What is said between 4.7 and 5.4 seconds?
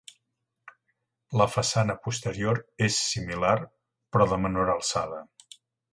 alçada.